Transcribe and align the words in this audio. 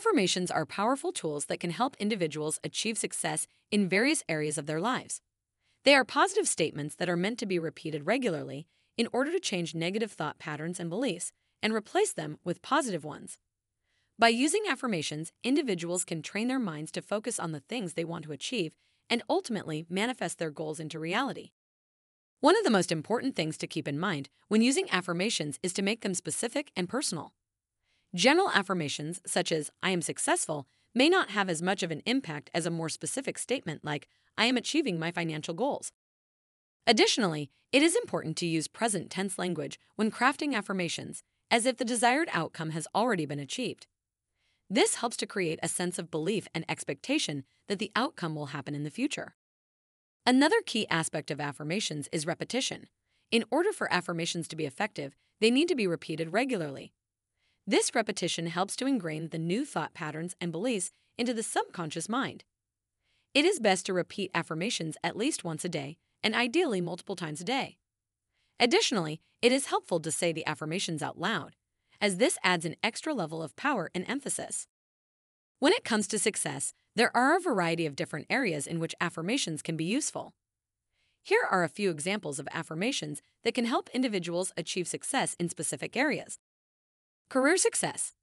Affirmations 0.00 0.50
are 0.50 0.64
powerful 0.64 1.12
tools 1.12 1.44
that 1.44 1.60
can 1.60 1.72
help 1.72 1.94
individuals 1.98 2.58
achieve 2.64 2.96
success 2.96 3.46
in 3.70 3.86
various 3.86 4.24
areas 4.30 4.56
of 4.56 4.64
their 4.64 4.80
lives. 4.80 5.20
They 5.84 5.94
are 5.94 6.06
positive 6.06 6.48
statements 6.48 6.94
that 6.94 7.10
are 7.10 7.18
meant 7.18 7.38
to 7.40 7.44
be 7.44 7.58
repeated 7.58 8.06
regularly 8.06 8.66
in 8.96 9.08
order 9.12 9.30
to 9.30 9.38
change 9.38 9.74
negative 9.74 10.10
thought 10.10 10.38
patterns 10.38 10.80
and 10.80 10.88
beliefs 10.88 11.32
and 11.62 11.74
replace 11.74 12.14
them 12.14 12.38
with 12.44 12.62
positive 12.62 13.04
ones. 13.04 13.36
By 14.18 14.28
using 14.28 14.62
affirmations, 14.66 15.32
individuals 15.44 16.06
can 16.06 16.22
train 16.22 16.48
their 16.48 16.58
minds 16.58 16.90
to 16.92 17.02
focus 17.02 17.38
on 17.38 17.52
the 17.52 17.60
things 17.60 17.92
they 17.92 18.04
want 18.06 18.24
to 18.24 18.32
achieve 18.32 18.72
and 19.10 19.22
ultimately 19.28 19.84
manifest 19.90 20.38
their 20.38 20.50
goals 20.50 20.80
into 20.80 20.98
reality. 20.98 21.50
One 22.40 22.56
of 22.56 22.64
the 22.64 22.70
most 22.70 22.90
important 22.90 23.36
things 23.36 23.58
to 23.58 23.66
keep 23.66 23.86
in 23.86 24.00
mind 24.00 24.30
when 24.48 24.62
using 24.62 24.90
affirmations 24.90 25.58
is 25.62 25.74
to 25.74 25.82
make 25.82 26.00
them 26.00 26.14
specific 26.14 26.72
and 26.74 26.88
personal. 26.88 27.34
General 28.14 28.50
affirmations, 28.50 29.20
such 29.24 29.52
as 29.52 29.70
I 29.82 29.90
am 29.90 30.02
successful, 30.02 30.66
may 30.94 31.08
not 31.08 31.30
have 31.30 31.48
as 31.48 31.62
much 31.62 31.82
of 31.82 31.92
an 31.92 32.02
impact 32.06 32.50
as 32.52 32.66
a 32.66 32.70
more 32.70 32.88
specific 32.88 33.38
statement 33.38 33.84
like 33.84 34.08
I 34.36 34.46
am 34.46 34.56
achieving 34.56 34.98
my 34.98 35.12
financial 35.12 35.54
goals. 35.54 35.92
Additionally, 36.86 37.50
it 37.72 37.82
is 37.82 37.94
important 37.94 38.36
to 38.38 38.46
use 38.46 38.66
present 38.66 39.10
tense 39.10 39.38
language 39.38 39.78
when 39.94 40.10
crafting 40.10 40.54
affirmations, 40.54 41.22
as 41.52 41.66
if 41.66 41.76
the 41.76 41.84
desired 41.84 42.28
outcome 42.32 42.70
has 42.70 42.88
already 42.94 43.26
been 43.26 43.38
achieved. 43.38 43.86
This 44.68 44.96
helps 44.96 45.16
to 45.18 45.26
create 45.26 45.60
a 45.62 45.68
sense 45.68 45.98
of 45.98 46.10
belief 46.10 46.48
and 46.52 46.64
expectation 46.68 47.44
that 47.68 47.78
the 47.78 47.92
outcome 47.94 48.34
will 48.34 48.46
happen 48.46 48.74
in 48.74 48.82
the 48.82 48.90
future. 48.90 49.34
Another 50.26 50.60
key 50.66 50.88
aspect 50.88 51.30
of 51.30 51.40
affirmations 51.40 52.08
is 52.12 52.26
repetition. 52.26 52.88
In 53.30 53.44
order 53.50 53.72
for 53.72 53.92
affirmations 53.92 54.48
to 54.48 54.56
be 54.56 54.66
effective, 54.66 55.14
they 55.40 55.50
need 55.50 55.68
to 55.68 55.76
be 55.76 55.86
repeated 55.86 56.32
regularly. 56.32 56.92
This 57.70 57.94
repetition 57.94 58.48
helps 58.48 58.74
to 58.74 58.86
ingrain 58.86 59.28
the 59.28 59.38
new 59.38 59.64
thought 59.64 59.94
patterns 59.94 60.34
and 60.40 60.50
beliefs 60.50 60.90
into 61.16 61.32
the 61.32 61.44
subconscious 61.44 62.08
mind. 62.08 62.42
It 63.32 63.44
is 63.44 63.60
best 63.60 63.86
to 63.86 63.92
repeat 63.92 64.32
affirmations 64.34 64.96
at 65.04 65.16
least 65.16 65.44
once 65.44 65.64
a 65.64 65.68
day, 65.68 65.96
and 66.20 66.34
ideally 66.34 66.80
multiple 66.80 67.14
times 67.14 67.40
a 67.40 67.44
day. 67.44 67.76
Additionally, 68.58 69.20
it 69.40 69.52
is 69.52 69.66
helpful 69.66 70.00
to 70.00 70.10
say 70.10 70.32
the 70.32 70.44
affirmations 70.48 71.00
out 71.00 71.20
loud, 71.20 71.54
as 72.00 72.16
this 72.16 72.38
adds 72.42 72.64
an 72.64 72.74
extra 72.82 73.14
level 73.14 73.40
of 73.40 73.54
power 73.54 73.88
and 73.94 74.04
emphasis. 74.08 74.66
When 75.60 75.72
it 75.72 75.84
comes 75.84 76.08
to 76.08 76.18
success, 76.18 76.74
there 76.96 77.16
are 77.16 77.36
a 77.36 77.40
variety 77.40 77.86
of 77.86 77.94
different 77.94 78.26
areas 78.28 78.66
in 78.66 78.80
which 78.80 78.96
affirmations 79.00 79.62
can 79.62 79.76
be 79.76 79.84
useful. 79.84 80.34
Here 81.22 81.46
are 81.48 81.62
a 81.62 81.68
few 81.68 81.90
examples 81.90 82.40
of 82.40 82.48
affirmations 82.52 83.22
that 83.44 83.54
can 83.54 83.66
help 83.66 83.88
individuals 83.94 84.52
achieve 84.56 84.88
success 84.88 85.36
in 85.38 85.48
specific 85.48 85.96
areas. 85.96 86.40
Career 87.30 87.56
success. 87.56 88.14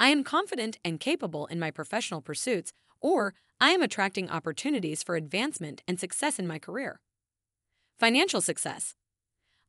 I 0.00 0.08
am 0.08 0.24
confident 0.24 0.78
and 0.82 0.98
capable 0.98 1.44
in 1.48 1.60
my 1.60 1.70
professional 1.70 2.22
pursuits, 2.22 2.72
or 2.98 3.34
I 3.60 3.72
am 3.72 3.82
attracting 3.82 4.30
opportunities 4.30 5.02
for 5.02 5.16
advancement 5.16 5.82
and 5.86 6.00
success 6.00 6.38
in 6.38 6.46
my 6.46 6.58
career. 6.58 6.98
Financial 8.00 8.40
success. 8.40 8.94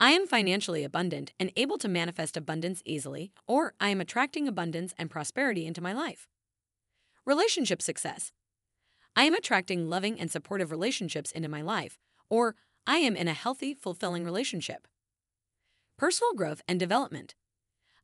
I 0.00 0.10
am 0.10 0.26
financially 0.26 0.82
abundant 0.82 1.32
and 1.38 1.52
able 1.54 1.78
to 1.78 1.86
manifest 1.86 2.36
abundance 2.36 2.82
easily, 2.84 3.30
or 3.46 3.74
I 3.78 3.90
am 3.90 4.00
attracting 4.00 4.48
abundance 4.48 4.92
and 4.98 5.08
prosperity 5.08 5.66
into 5.66 5.80
my 5.80 5.92
life. 5.92 6.26
Relationship 7.24 7.80
success. 7.80 8.32
I 9.14 9.22
am 9.22 9.34
attracting 9.34 9.88
loving 9.88 10.18
and 10.18 10.32
supportive 10.32 10.72
relationships 10.72 11.30
into 11.30 11.48
my 11.48 11.62
life, 11.62 11.96
or 12.28 12.56
I 12.88 12.96
am 12.96 13.14
in 13.14 13.28
a 13.28 13.34
healthy, 13.34 13.72
fulfilling 13.72 14.24
relationship. 14.24 14.88
Personal 15.96 16.34
growth 16.34 16.60
and 16.66 16.80
development. 16.80 17.36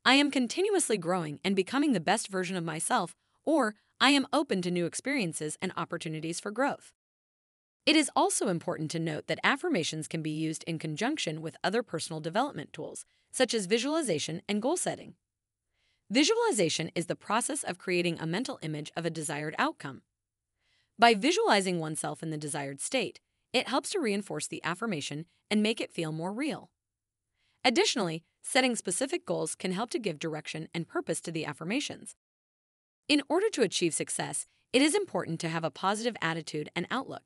I 0.07 0.15
am 0.15 0.31
continuously 0.31 0.99
growing 0.99 1.41
and 1.45 1.57
becoming 1.57 1.93
the 1.93 1.99
best 1.99 2.29
version 2.29 2.57
of 2.57 2.63
myself, 2.63 3.17
or 3.45 3.75
I 4.01 4.11
am 4.11 4.29
open 4.33 4.63
to 4.63 4.71
new 4.71 4.87
experiences 4.87 5.59
and 5.61 5.73
opportunities 5.77 6.39
for 6.39 6.53
growth. 6.53 6.93
It 7.85 7.97
is 7.97 8.09
also 8.15 8.47
important 8.47 8.93
to 8.93 9.01
note 9.01 9.27
that 9.27 9.41
affirmations 9.43 10.07
can 10.07 10.23
be 10.23 10.31
used 10.31 10.63
in 10.63 10.79
conjunction 10.79 11.43
with 11.43 11.57
other 11.65 11.83
personal 11.83 12.21
development 12.21 12.73
tools, 12.73 13.05
such 13.33 13.53
as 13.53 13.67
visualization 13.67 14.43
and 14.49 14.63
goal 14.63 14.77
setting. 14.77 15.15
Visualization 16.09 16.93
is 16.95 17.07
the 17.07 17.17
process 17.17 17.65
of 17.65 17.77
creating 17.77 18.21
a 18.21 18.29
mental 18.29 18.61
image 18.63 18.93
of 18.97 19.07
a 19.07 19.11
desired 19.11 19.57
outcome. 19.59 20.03
By 20.97 21.15
visualizing 21.15 21.81
oneself 21.81 22.23
in 22.23 22.31
the 22.31 22.39
desired 22.39 22.81
state, 22.81 23.19
it 23.53 23.67
helps 23.67 23.91
to 23.91 23.99
reinforce 23.99 24.47
the 24.47 24.63
affirmation 24.63 25.27
and 25.51 25.65
make 25.65 25.81
it 25.81 25.91
feel 25.91 26.13
more 26.13 26.33
real. 26.33 26.71
Additionally, 27.67 28.23
setting 28.43 28.77
specific 28.77 29.27
goals 29.27 29.57
can 29.57 29.73
help 29.73 29.91
to 29.91 29.99
give 29.99 30.21
direction 30.21 30.69
and 30.73 30.87
purpose 30.87 31.21
to 31.21 31.33
the 31.33 31.45
affirmations. 31.45 32.15
In 33.09 33.23
order 33.29 33.49
to 33.51 33.63
achieve 33.63 33.93
success, 33.93 34.47
it 34.73 34.81
is 34.81 34.95
important 34.95 35.41
to 35.41 35.49
have 35.49 35.65
a 35.65 35.71
positive 35.71 36.17
attitude 36.23 36.71
and 36.77 36.87
outlook. 36.93 37.25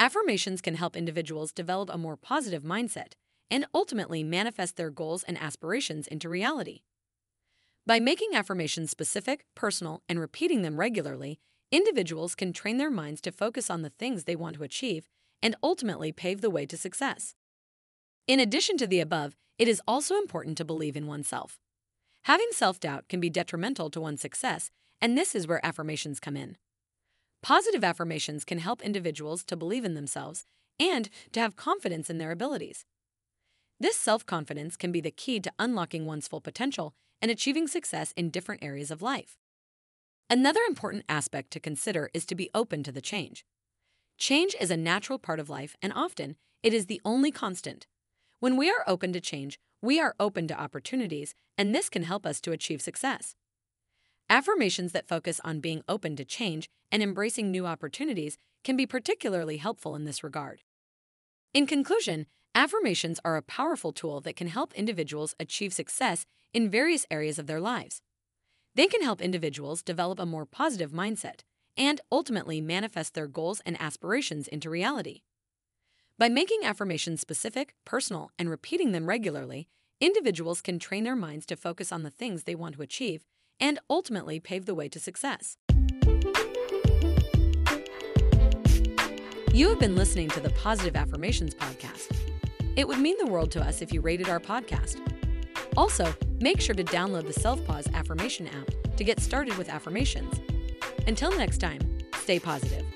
Affirmations 0.00 0.60
can 0.60 0.74
help 0.74 0.96
individuals 0.96 1.52
develop 1.52 1.90
a 1.92 1.96
more 1.96 2.16
positive 2.16 2.64
mindset 2.64 3.12
and 3.48 3.66
ultimately 3.72 4.24
manifest 4.24 4.76
their 4.76 4.90
goals 4.90 5.22
and 5.22 5.40
aspirations 5.40 6.08
into 6.08 6.28
reality. 6.28 6.80
By 7.86 8.00
making 8.00 8.34
affirmations 8.34 8.90
specific, 8.90 9.44
personal, 9.54 10.02
and 10.08 10.18
repeating 10.18 10.62
them 10.62 10.80
regularly, 10.80 11.38
individuals 11.70 12.34
can 12.34 12.52
train 12.52 12.78
their 12.78 12.90
minds 12.90 13.20
to 13.20 13.30
focus 13.30 13.70
on 13.70 13.82
the 13.82 13.90
things 13.90 14.24
they 14.24 14.34
want 14.34 14.56
to 14.56 14.64
achieve 14.64 15.06
and 15.40 15.54
ultimately 15.62 16.10
pave 16.10 16.40
the 16.40 16.50
way 16.50 16.66
to 16.66 16.76
success. 16.76 17.36
In 18.28 18.40
addition 18.40 18.76
to 18.78 18.88
the 18.88 18.98
above, 18.98 19.36
it 19.56 19.68
is 19.68 19.80
also 19.86 20.16
important 20.16 20.58
to 20.58 20.64
believe 20.64 20.96
in 20.96 21.06
oneself. 21.06 21.60
Having 22.24 22.48
self 22.50 22.80
doubt 22.80 23.08
can 23.08 23.20
be 23.20 23.30
detrimental 23.30 23.88
to 23.90 24.00
one's 24.00 24.20
success, 24.20 24.70
and 25.00 25.16
this 25.16 25.36
is 25.36 25.46
where 25.46 25.64
affirmations 25.64 26.18
come 26.18 26.36
in. 26.36 26.56
Positive 27.40 27.84
affirmations 27.84 28.44
can 28.44 28.58
help 28.58 28.82
individuals 28.82 29.44
to 29.44 29.56
believe 29.56 29.84
in 29.84 29.94
themselves 29.94 30.44
and 30.80 31.08
to 31.30 31.38
have 31.38 31.54
confidence 31.54 32.10
in 32.10 32.18
their 32.18 32.32
abilities. 32.32 32.84
This 33.78 33.96
self 33.96 34.26
confidence 34.26 34.76
can 34.76 34.90
be 34.90 35.00
the 35.00 35.12
key 35.12 35.38
to 35.38 35.52
unlocking 35.60 36.04
one's 36.04 36.26
full 36.26 36.40
potential 36.40 36.94
and 37.22 37.30
achieving 37.30 37.68
success 37.68 38.12
in 38.16 38.30
different 38.30 38.64
areas 38.64 38.90
of 38.90 39.02
life. 39.02 39.36
Another 40.28 40.60
important 40.66 41.04
aspect 41.08 41.52
to 41.52 41.60
consider 41.60 42.10
is 42.12 42.26
to 42.26 42.34
be 42.34 42.50
open 42.52 42.82
to 42.82 42.90
the 42.90 43.00
change. 43.00 43.44
Change 44.18 44.56
is 44.60 44.72
a 44.72 44.76
natural 44.76 45.20
part 45.20 45.38
of 45.38 45.48
life, 45.48 45.76
and 45.80 45.92
often 45.92 46.34
it 46.64 46.74
is 46.74 46.86
the 46.86 47.00
only 47.04 47.30
constant. 47.30 47.86
When 48.38 48.58
we 48.58 48.68
are 48.70 48.84
open 48.86 49.12
to 49.14 49.20
change, 49.20 49.58
we 49.80 49.98
are 49.98 50.14
open 50.20 50.46
to 50.48 50.60
opportunities, 50.60 51.34
and 51.56 51.74
this 51.74 51.88
can 51.88 52.02
help 52.02 52.26
us 52.26 52.40
to 52.42 52.52
achieve 52.52 52.82
success. 52.82 53.34
Affirmations 54.28 54.92
that 54.92 55.08
focus 55.08 55.40
on 55.42 55.60
being 55.60 55.82
open 55.88 56.16
to 56.16 56.24
change 56.24 56.68
and 56.92 57.02
embracing 57.02 57.50
new 57.50 57.66
opportunities 57.66 58.36
can 58.62 58.76
be 58.76 58.86
particularly 58.86 59.56
helpful 59.56 59.94
in 59.94 60.04
this 60.04 60.22
regard. 60.22 60.62
In 61.54 61.66
conclusion, 61.66 62.26
affirmations 62.54 63.20
are 63.24 63.36
a 63.36 63.42
powerful 63.42 63.92
tool 63.92 64.20
that 64.20 64.36
can 64.36 64.48
help 64.48 64.74
individuals 64.74 65.34
achieve 65.40 65.72
success 65.72 66.26
in 66.52 66.68
various 66.68 67.06
areas 67.10 67.38
of 67.38 67.46
their 67.46 67.60
lives. 67.60 68.02
They 68.74 68.86
can 68.86 69.02
help 69.02 69.22
individuals 69.22 69.82
develop 69.82 70.18
a 70.18 70.26
more 70.26 70.44
positive 70.44 70.90
mindset 70.90 71.40
and 71.76 72.00
ultimately 72.12 72.60
manifest 72.60 73.14
their 73.14 73.28
goals 73.28 73.62
and 73.64 73.80
aspirations 73.80 74.48
into 74.48 74.68
reality. 74.68 75.22
By 76.18 76.30
making 76.30 76.64
affirmations 76.64 77.20
specific, 77.20 77.74
personal, 77.84 78.30
and 78.38 78.48
repeating 78.48 78.92
them 78.92 79.06
regularly, 79.06 79.68
individuals 80.00 80.62
can 80.62 80.78
train 80.78 81.04
their 81.04 81.14
minds 81.14 81.44
to 81.44 81.56
focus 81.56 81.92
on 81.92 82.04
the 82.04 82.10
things 82.10 82.44
they 82.44 82.54
want 82.54 82.74
to 82.76 82.82
achieve 82.82 83.26
and 83.60 83.78
ultimately 83.90 84.40
pave 84.40 84.64
the 84.64 84.74
way 84.74 84.88
to 84.88 84.98
success. 84.98 85.58
You 89.52 89.68
have 89.68 89.78
been 89.78 89.94
listening 89.94 90.30
to 90.30 90.40
the 90.40 90.54
Positive 90.56 90.96
Affirmations 90.96 91.54
Podcast. 91.54 92.16
It 92.76 92.88
would 92.88 92.98
mean 92.98 93.16
the 93.18 93.26
world 93.26 93.50
to 93.50 93.60
us 93.60 93.82
if 93.82 93.92
you 93.92 94.00
rated 94.00 94.30
our 94.30 94.40
podcast. 94.40 94.98
Also, 95.76 96.14
make 96.40 96.62
sure 96.62 96.74
to 96.74 96.84
download 96.84 97.26
the 97.26 97.34
Self 97.34 97.62
Pause 97.66 97.88
Affirmation 97.92 98.48
app 98.48 98.96
to 98.96 99.04
get 99.04 99.20
started 99.20 99.58
with 99.58 99.68
affirmations. 99.68 100.40
Until 101.06 101.36
next 101.36 101.58
time, 101.58 101.80
stay 102.14 102.38
positive. 102.38 102.86